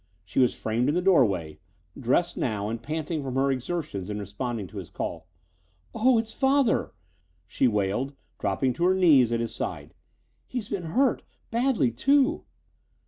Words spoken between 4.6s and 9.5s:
to his call. "Oh, it's father," she wailed, dropping to her knees at